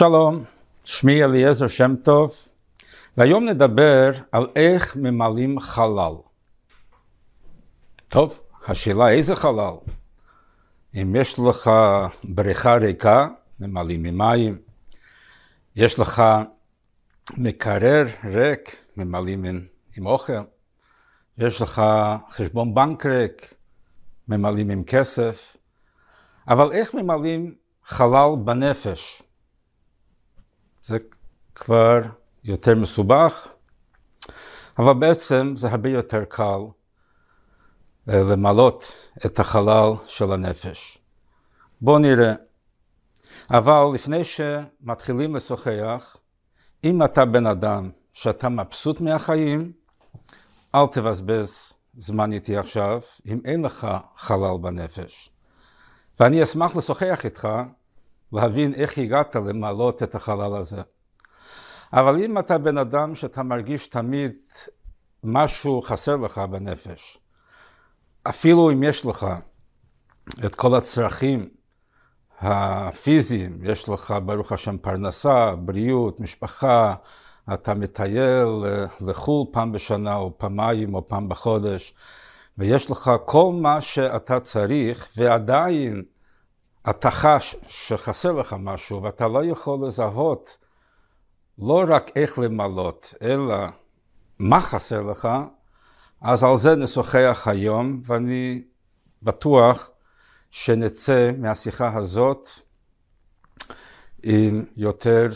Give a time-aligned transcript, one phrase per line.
[0.00, 0.44] שלום,
[0.84, 2.34] שמי אליעזר שם טוב,
[3.16, 6.12] והיום נדבר על איך ממלאים חלל.
[8.08, 9.74] טוב, השאלה איזה חלל?
[10.94, 11.70] אם יש לך
[12.24, 13.28] בריכה ריקה,
[13.60, 14.58] ממלאים עם מים.
[15.76, 16.22] יש לך
[17.36, 20.42] מקרר ריק, ממלאים עם, עם אוכל.
[21.38, 21.82] יש לך
[22.30, 23.54] חשבון בנק ריק,
[24.28, 25.56] ממלאים עם כסף.
[26.48, 27.54] אבל איך ממלאים
[27.84, 29.22] חלל בנפש?
[30.90, 30.98] זה
[31.54, 32.00] כבר
[32.44, 33.48] יותר מסובך,
[34.78, 36.60] אבל בעצם זה הרבה יותר קל
[38.08, 40.98] אה, למלות את החלל של הנפש.
[41.80, 42.32] בואו נראה.
[43.50, 46.16] אבל לפני שמתחילים לשוחח,
[46.84, 49.72] אם אתה בן אדם שאתה מבסוט מהחיים,
[50.74, 55.30] אל תבזבז זמן איתי עכשיו, אם אין לך חלל בנפש.
[56.20, 57.48] ואני אשמח לשוחח איתך,
[58.32, 60.82] להבין איך הגעת למעלות את החלל הזה.
[61.92, 64.32] אבל אם אתה בן אדם שאתה מרגיש תמיד
[65.24, 67.18] משהו חסר לך בנפש,
[68.22, 69.26] אפילו אם יש לך
[70.44, 71.48] את כל הצרכים
[72.40, 76.94] הפיזיים, יש לך ברוך השם פרנסה, בריאות, משפחה,
[77.54, 81.94] אתה מטייל אה, לחו"ל פעם בשנה או פעמיים או פעם בחודש,
[82.58, 86.02] ויש לך כל מה שאתה צריך, ועדיין
[86.90, 90.58] אתה חש שחסר לך משהו, ואתה לא יכול לזהות
[91.58, 93.54] לא רק איך למלות, אלא
[94.38, 95.28] מה חסר לך,
[96.20, 98.62] אז על זה נשוחח היום, ואני
[99.22, 99.90] בטוח
[100.50, 102.48] שנצא מהשיחה הזאת
[104.22, 105.28] עם יותר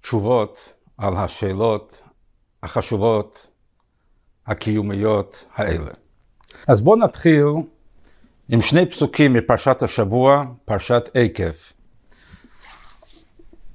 [0.00, 2.02] תשובות על השאלות
[2.62, 3.50] החשובות
[4.46, 5.90] הקיומיות האלה.
[6.68, 7.46] אז בואו נתחיל
[8.52, 11.52] עם שני פסוקים מפרשת השבוע, פרשת עקב.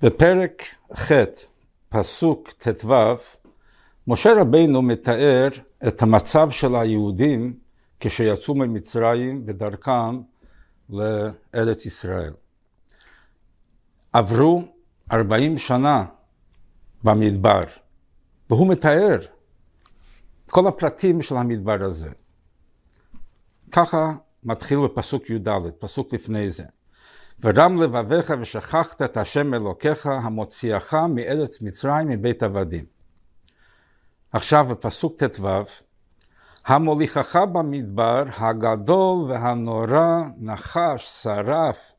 [0.01, 0.63] בפרק
[0.95, 1.11] ח',
[1.89, 2.93] פסוק ט"ו,
[4.07, 5.47] משה רבינו מתאר
[5.87, 7.53] את המצב של היהודים
[7.99, 10.21] כשיצאו ממצרים בדרכם
[10.89, 12.33] לארץ ישראל.
[14.13, 14.63] עברו
[15.11, 16.05] ארבעים שנה
[17.03, 17.63] במדבר,
[18.49, 19.17] והוא מתאר
[20.49, 22.09] כל הפרטים של המדבר הזה.
[23.71, 24.11] ככה
[24.45, 26.63] מתחיל בפסוק י"ד, פסוק לפני זה.
[27.41, 32.85] ורם לבביך ושכחת את השם אלוקיך המוציאך מארץ מצרים מבית עבדים.
[34.33, 35.47] עכשיו בפסוק ט"ו,
[36.65, 41.91] המוליכך במדבר הגדול והנורא נחש שרף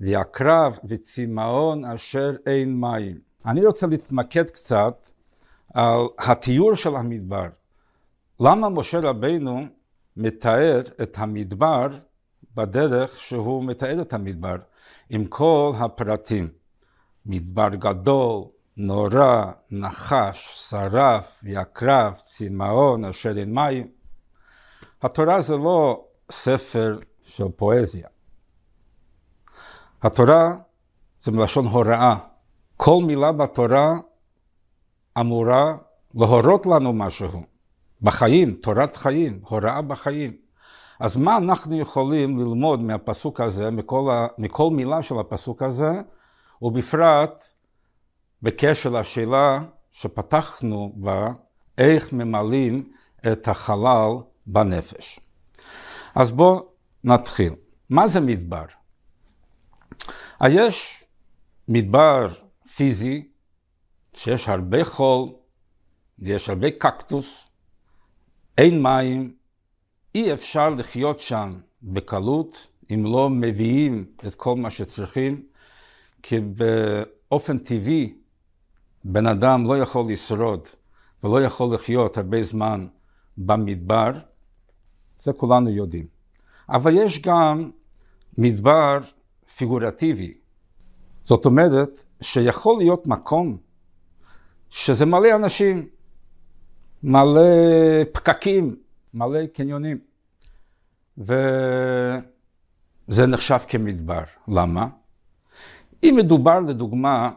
[0.00, 3.18] ועקרב וצמאון אשר אין מים.
[3.46, 5.10] אני רוצה להתמקד קצת
[5.74, 7.46] על התיאור של המדבר.
[8.40, 9.66] למה משה רבינו
[10.16, 11.86] מתאר את המדבר
[12.54, 14.56] בדרך שהוא מתאר את המדבר,
[15.10, 16.48] עם כל הפרטים.
[17.26, 18.44] מדבר גדול,
[18.76, 23.88] נורא, נחש, שרף, יקרב, צמאון, אשר אין מים.
[25.02, 28.08] התורה זה לא ספר של פואזיה.
[30.02, 30.50] התורה
[31.20, 32.16] זה מלשון הוראה.
[32.76, 33.92] כל מילה בתורה
[35.20, 35.76] אמורה
[36.14, 37.51] להורות לנו משהו.
[38.02, 40.36] בחיים, תורת חיים, הוראה בחיים.
[41.00, 45.90] אז מה אנחנו יכולים ללמוד מהפסוק הזה, מכל, ה, מכל מילה של הפסוק הזה,
[46.62, 47.44] ובפרט
[48.42, 49.58] בקשר לשאלה
[49.92, 51.28] שפתחנו בה,
[51.78, 52.92] איך ממלאים
[53.32, 54.10] את החלל
[54.46, 55.20] בנפש.
[56.14, 56.66] אז בואו
[57.04, 57.52] נתחיל.
[57.90, 58.64] מה זה מדבר?
[60.48, 61.04] יש
[61.68, 62.28] מדבר
[62.74, 63.28] פיזי,
[64.14, 65.28] שיש הרבה חול,
[66.18, 67.51] יש הרבה קקטוס,
[68.58, 69.34] אין מים,
[70.14, 75.42] אי אפשר לחיות שם בקלות אם לא מביאים את כל מה שצריכים,
[76.22, 78.14] כי באופן טבעי
[79.04, 80.68] בן אדם לא יכול לשרוד
[81.24, 82.86] ולא יכול לחיות הרבה זמן
[83.36, 84.10] במדבר,
[85.18, 86.06] זה כולנו יודעים.
[86.68, 87.70] אבל יש גם
[88.38, 88.98] מדבר
[89.56, 90.34] פיגורטיבי.
[91.22, 93.56] זאת אומרת שיכול להיות מקום
[94.70, 95.88] שזה מלא אנשים,
[97.02, 97.40] מלא
[98.12, 98.76] פקקים,
[99.14, 99.98] מלא קניונים.
[101.18, 101.36] וזה
[103.28, 104.22] נחשב כמדבר.
[104.48, 104.88] למה?
[106.02, 107.30] אם מדובר לדוגמה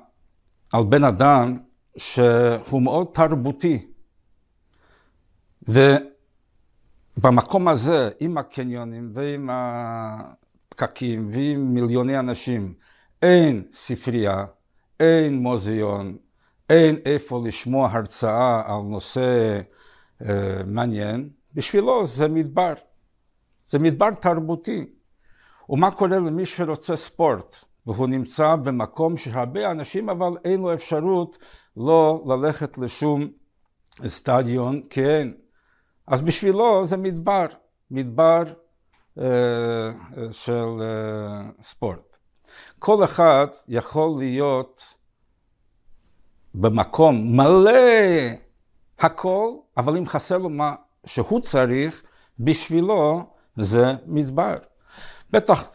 [0.74, 1.58] על בן אדם
[1.98, 3.88] שהוא מאוד תרבותי,
[7.18, 12.74] ובמקום הזה, עם הקניונים ועם הפקקים ועם מיליוני אנשים,
[13.22, 14.46] אין ספרייה,
[15.00, 16.18] אין מוזיאון,
[16.70, 19.60] אין איפה לשמוע הרצאה על נושא
[20.22, 22.74] אה, מעניין, בשבילו זה מדבר.
[23.66, 24.86] זה מדבר תרבותי.
[25.70, 27.56] ומה קורה למי שרוצה ספורט?
[27.88, 31.38] והוא נמצא במקום שהרבה אנשים, אבל אין לו אפשרות
[31.78, 33.28] לא ללכת לשום
[34.08, 35.28] סטדיון, כן.
[36.08, 37.46] אז בשבילו זה מדבר,
[37.92, 38.44] מדבר
[39.20, 39.92] אה,
[40.32, 42.18] של אה, ספורט.
[42.80, 44.95] כל אחד יכול להיות
[46.57, 47.72] במקום מלא
[49.00, 50.75] הכל, אבל אם חסר לו מה
[51.06, 52.04] שהוא צריך,
[52.40, 53.24] בשבילו
[53.57, 54.57] זה מדבר.
[55.31, 55.68] בטח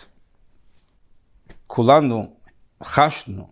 [1.66, 2.36] כולנו
[2.82, 3.50] חשנו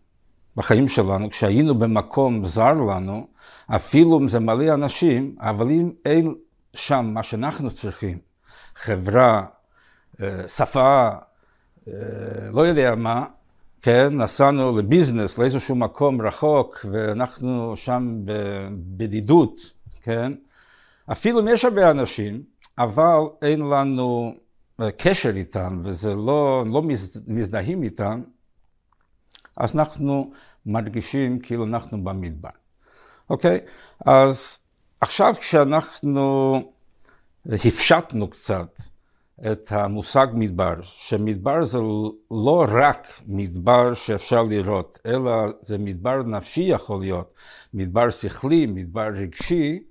[0.56, 3.26] בחיים שלנו, כשהיינו במקום זר לנו,
[3.74, 6.34] אפילו אם זה מלא אנשים, אבל אם אין
[6.72, 8.18] שם מה שאנחנו צריכים,
[8.74, 9.46] חברה,
[10.22, 11.08] אה, שפה,
[11.88, 11.92] אה,
[12.52, 13.24] לא יודע מה,
[13.82, 19.72] כן, נסענו לביזנס, לאיזשהו מקום רחוק, ואנחנו שם בבדידות,
[20.02, 20.32] כן,
[21.12, 22.42] אפילו אם יש הרבה אנשים,
[22.78, 24.34] אבל אין לנו
[24.80, 26.82] אה, קשר איתם, וזה לא, לא
[27.26, 28.22] מזדהים איתם,
[29.56, 30.32] אז אנחנו
[30.66, 32.48] מרגישים כאילו אנחנו במדבר.
[33.30, 33.60] אוקיי?
[34.06, 34.60] אז
[35.00, 36.54] עכשיו כשאנחנו
[37.46, 38.82] הפשטנו קצת
[39.46, 41.78] את המושג מדבר, שמדבר זה
[42.30, 47.34] לא רק מדבר שאפשר לראות, אלא זה מדבר נפשי יכול להיות,
[47.74, 49.82] מדבר שכלי, מדבר רגשי,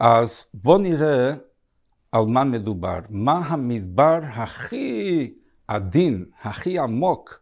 [0.00, 1.34] אז בואו נראה
[2.12, 2.98] על מה מדובר.
[3.10, 5.34] מה המדבר הכי
[5.68, 7.40] עדין, הכי עמוק,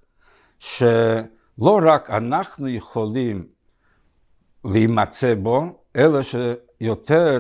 [0.59, 3.47] שלא רק אנחנו יכולים
[4.65, 5.63] להימצא בו,
[5.97, 7.39] אלא שיותר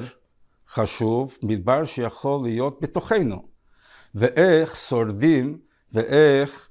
[0.68, 3.51] חשוב, מדבר שיכול להיות בתוכנו,
[4.14, 5.58] ואיך שורדים
[5.92, 6.68] ואיך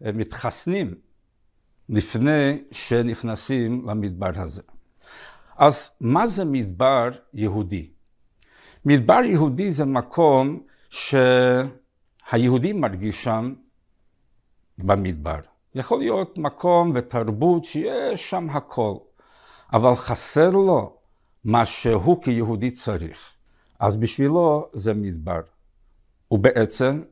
[0.00, 0.94] מתחסנים
[1.88, 4.62] לפני שנכנסים למדבר הזה.
[5.56, 7.90] אז מה זה מדבר יהודי?
[8.84, 10.60] מדבר יהודי זה מקום
[10.90, 13.54] שהיהודי מרגיש שם
[14.78, 15.38] במדבר.
[15.74, 18.94] יכול להיות מקום ותרבות שיש שם הכל,
[19.72, 20.96] אבל חסר לו
[21.44, 23.30] מה שהוא כיהודי צריך.
[23.78, 25.40] אז בשבילו זה מדבר.
[26.34, 27.02] ובעצם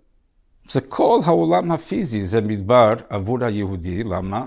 [0.70, 4.46] זה כל העולם הפיזי, זה מדבר עבור היהודי, למה?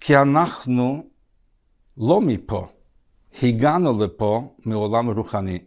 [0.00, 1.04] כי אנחנו
[1.98, 2.66] לא מפה,
[3.42, 5.58] הגענו לפה מעולם רוחני.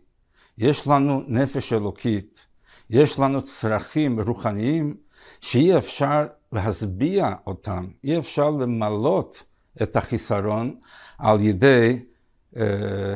[0.57, 2.47] יש לנו נפש אלוקית,
[2.89, 4.97] יש לנו צרכים רוחניים
[5.41, 9.43] שאי אפשר להשביע אותם, אי אפשר למלות
[9.81, 10.75] את החיסרון
[11.17, 11.99] על ידי
[12.57, 12.63] אה,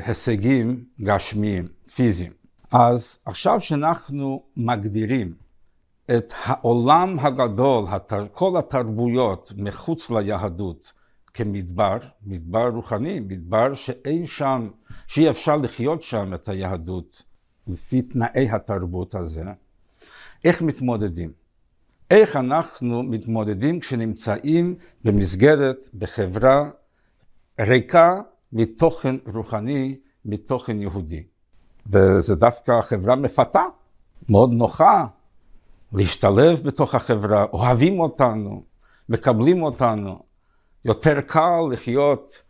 [0.06, 2.45] הישגים גשמיים, פיזיים.
[2.72, 5.34] אז עכשיו שאנחנו מגדירים
[6.18, 7.86] את העולם הגדול,
[8.32, 10.94] כל התרבויות מחוץ ליהדות
[11.34, 14.70] כמדבר, מדבר רוחני, מדבר שאין שם,
[15.08, 17.24] שאי אפשר לחיות שם את היהדות
[17.68, 19.44] לפי תנאי התרבות הזה,
[20.46, 21.32] איך מתמודדים?
[22.12, 26.70] איך אנחנו מתמודדים כשנמצאים במסגרת, בחברה
[27.60, 28.22] ריקה
[28.54, 31.24] מתוכן רוחני, מתוכן יהודי.
[31.92, 33.64] וזה דווקא חברה מפתה,
[34.30, 35.06] מאוד נוחה
[35.94, 38.64] להשתלב בתוך החברה, אוהבים אותנו,
[39.10, 40.20] מקבלים אותנו.
[40.86, 42.42] יותר קל לחיות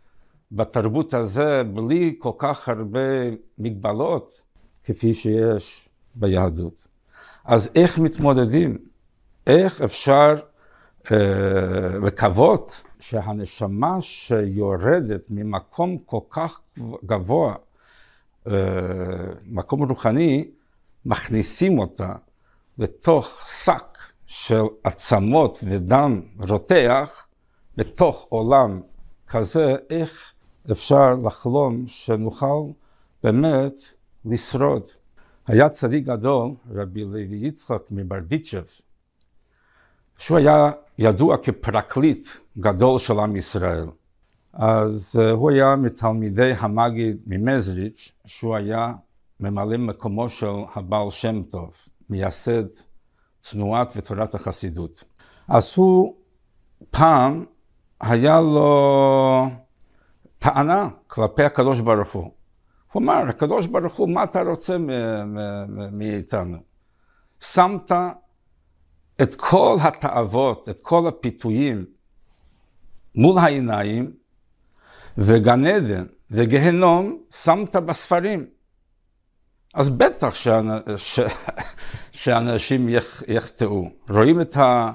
[0.52, 3.00] בתרבות הזה בלי כל כך הרבה
[3.58, 4.42] מגבלות
[4.84, 6.88] כפי שיש ביהדות.
[7.44, 8.78] אז איך מתמודדים?
[9.46, 10.34] איך אפשר
[11.12, 16.60] אה, לקוות שהנשמה שיורדת ממקום כל כך
[17.04, 17.54] גבוה,
[19.46, 20.50] מקום רוחני,
[21.04, 22.12] מכניסים אותה
[22.78, 27.26] לתוך שק של עצמות ודם רותח,
[27.76, 28.80] בתוך עולם
[29.26, 30.32] כזה, איך
[30.72, 32.62] אפשר לחלום שנוכל
[33.22, 33.74] באמת
[34.24, 34.82] לשרוד.
[35.46, 38.64] היה צדיק גדול, רבי לוי יצחק מברדיצ'ב,
[40.18, 43.86] שהוא היה ידוע כפרקליט גדול של עם ישראל.
[44.58, 48.92] אז uh, הוא היה מתלמידי המגיד ממזריץ', שהוא היה
[49.40, 51.74] ממלא מקומו של הבעל שם טוב,
[52.10, 52.64] מייסד
[53.50, 55.04] תנועת ותורת החסידות.
[55.48, 56.14] אז הוא
[56.90, 57.44] פעם
[58.00, 59.48] היה לו
[60.38, 62.30] טענה כלפי הקדוש ברוך הוא.
[62.92, 64.76] הוא אמר, הקדוש ברוך הוא, מה אתה רוצה
[65.92, 66.56] מאיתנו?
[67.40, 67.92] שמת
[69.22, 71.84] את כל התאוות, את כל הפיתויים
[73.14, 74.12] מול העיניים,
[75.18, 78.46] וגן עדן וגיהנום שמת בספרים.
[79.74, 80.48] אז בטח ש...
[82.12, 82.88] שאנשים
[83.28, 83.88] יחטאו.
[84.08, 84.92] רואים את, ה...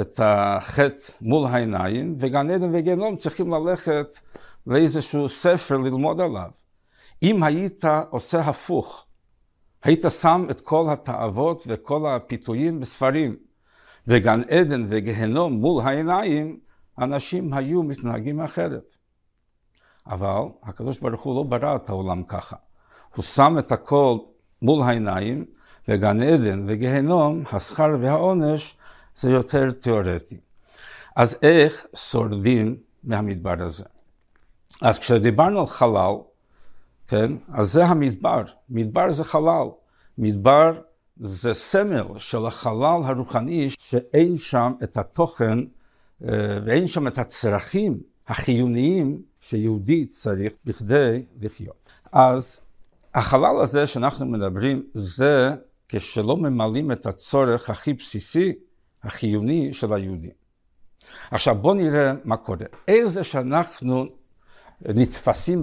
[0.00, 4.18] את החטא מול העיניים, וגן עדן וגיהנום צריכים ללכת
[4.66, 6.50] לאיזשהו ספר ללמוד עליו.
[7.22, 9.06] אם היית עושה הפוך,
[9.82, 13.36] היית שם את כל התאוות וכל הפיתויים בספרים,
[14.06, 16.58] וגן עדן וגיהנום מול העיניים,
[16.98, 19.03] אנשים היו מתנהגים אחרת.
[20.06, 22.56] אבל הקדוש ברוך הוא לא ברא את העולם ככה.
[23.14, 24.18] הוא שם את הכל
[24.62, 25.44] מול העיניים,
[25.88, 28.76] וגן עדן וגיהנום, השכר והעונש,
[29.14, 30.40] זה יותר תיאורטי.
[31.16, 33.84] אז איך שורדים מהמדבר הזה?
[34.82, 36.14] אז כשדיברנו על חלל,
[37.08, 38.42] כן, אז זה המדבר.
[38.68, 39.68] מדבר זה חלל.
[40.18, 40.80] מדבר
[41.20, 45.58] זה סמל של החלל הרוחני, שאין שם את התוכן
[46.24, 51.88] אה, ואין שם את הצרכים החיוניים שיהודי צריך בכדי לחיות.
[52.12, 52.60] אז
[53.14, 55.50] החלל הזה שאנחנו מדברים, זה
[55.88, 58.52] כשלא ממלאים את הצורך הכי בסיסי,
[59.02, 60.30] החיוני של היהודים.
[61.30, 62.66] עכשיו בואו נראה מה קורה.
[62.88, 64.06] איך זה שאנחנו
[64.82, 65.52] נתפסים